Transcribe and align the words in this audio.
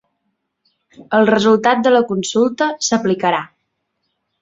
El 1.17 1.27
resultat 1.31 1.85
de 1.89 1.93
la 1.95 2.01
consulta 2.15 2.73
s’aplicarà. 2.91 3.47